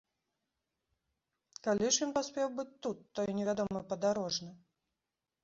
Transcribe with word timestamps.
Калі 1.67 1.87
ж 1.97 2.07
ён 2.07 2.11
паспеў 2.17 2.47
быць 2.57 2.67
тут, 2.87 2.97
той 3.19 3.27
невядомы 3.41 3.79
падарожны? 3.95 4.51